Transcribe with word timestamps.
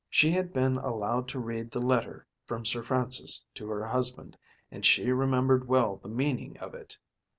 She 0.09 0.31
had 0.31 0.51
been 0.51 0.77
allowed 0.77 1.27
to 1.27 1.37
read 1.39 1.69
the 1.69 1.79
letter 1.79 2.25
from 2.47 2.65
Sir 2.65 2.81
Francis 2.81 3.45
to 3.53 3.67
her 3.67 3.85
husband, 3.85 4.35
and 4.71 4.83
she 4.83 5.11
remembered 5.11 5.67
well 5.67 5.97
the 5.97 6.09
meaning 6.09 6.57
of 6.57 6.73
it. 6.73 6.97